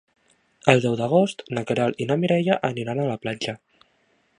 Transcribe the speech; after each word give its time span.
El 0.73 0.81
deu 0.85 0.95
d'agost 1.01 1.45
na 1.57 1.65
Queralt 1.73 2.03
i 2.05 2.09
na 2.13 2.19
Mireia 2.25 2.59
aniran 2.71 3.05
a 3.05 3.09
la 3.15 3.23
platja. 3.27 3.61